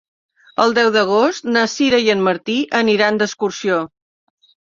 [0.63, 3.77] El deu d'agost na Sira i en Martí aniran d'excursió.